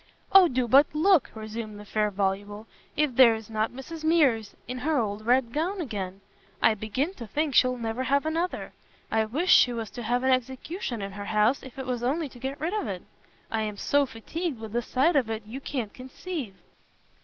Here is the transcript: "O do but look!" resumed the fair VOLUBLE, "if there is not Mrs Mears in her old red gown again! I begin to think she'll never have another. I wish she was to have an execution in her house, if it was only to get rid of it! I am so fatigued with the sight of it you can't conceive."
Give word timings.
"O 0.31 0.47
do 0.47 0.67
but 0.67 0.87
look!" 0.95 1.29
resumed 1.35 1.79
the 1.79 1.85
fair 1.85 2.09
VOLUBLE, 2.09 2.65
"if 2.97 3.15
there 3.15 3.35
is 3.35 3.51
not 3.51 3.69
Mrs 3.71 4.03
Mears 4.03 4.55
in 4.67 4.79
her 4.79 4.97
old 4.97 5.23
red 5.27 5.53
gown 5.53 5.79
again! 5.79 6.21
I 6.59 6.73
begin 6.73 7.13
to 7.13 7.27
think 7.27 7.53
she'll 7.53 7.77
never 7.77 8.05
have 8.05 8.25
another. 8.25 8.73
I 9.11 9.25
wish 9.25 9.51
she 9.51 9.71
was 9.71 9.91
to 9.91 10.01
have 10.01 10.23
an 10.23 10.31
execution 10.31 11.03
in 11.03 11.11
her 11.11 11.25
house, 11.25 11.61
if 11.61 11.77
it 11.77 11.85
was 11.85 12.01
only 12.01 12.29
to 12.29 12.39
get 12.39 12.59
rid 12.59 12.73
of 12.73 12.87
it! 12.87 13.03
I 13.51 13.61
am 13.61 13.77
so 13.77 14.07
fatigued 14.07 14.59
with 14.59 14.71
the 14.71 14.81
sight 14.81 15.15
of 15.15 15.29
it 15.29 15.45
you 15.45 15.61
can't 15.61 15.93
conceive." 15.93 16.55